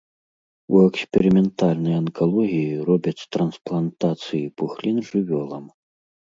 [0.75, 5.65] У эксперыментальнай анкалогіі робяць трансплантацыі пухлін жывёлам.